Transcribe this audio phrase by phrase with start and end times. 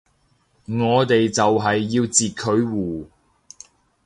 [0.65, 3.07] 我哋就係要截佢糊